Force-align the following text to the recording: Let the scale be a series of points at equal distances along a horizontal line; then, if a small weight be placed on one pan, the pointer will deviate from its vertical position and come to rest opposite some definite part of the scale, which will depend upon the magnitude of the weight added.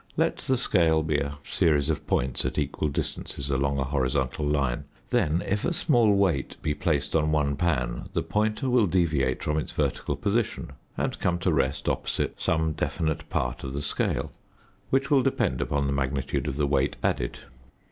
Let 0.17 0.37
the 0.37 0.57
scale 0.57 1.03
be 1.03 1.19
a 1.19 1.37
series 1.45 1.91
of 1.91 2.07
points 2.07 2.43
at 2.43 2.57
equal 2.57 2.87
distances 2.87 3.51
along 3.51 3.77
a 3.77 3.83
horizontal 3.83 4.47
line; 4.47 4.85
then, 5.11 5.43
if 5.47 5.63
a 5.63 5.71
small 5.73 6.11
weight 6.15 6.57
be 6.63 6.73
placed 6.73 7.15
on 7.15 7.31
one 7.31 7.55
pan, 7.55 8.09
the 8.13 8.23
pointer 8.23 8.67
will 8.67 8.87
deviate 8.87 9.43
from 9.43 9.59
its 9.59 9.71
vertical 9.71 10.15
position 10.15 10.71
and 10.97 11.19
come 11.19 11.37
to 11.37 11.53
rest 11.53 11.87
opposite 11.87 12.41
some 12.41 12.71
definite 12.71 13.29
part 13.29 13.63
of 13.63 13.73
the 13.73 13.83
scale, 13.83 14.31
which 14.89 15.11
will 15.11 15.21
depend 15.21 15.61
upon 15.61 15.85
the 15.85 15.93
magnitude 15.93 16.47
of 16.47 16.55
the 16.55 16.65
weight 16.65 16.95
added. 17.03 17.41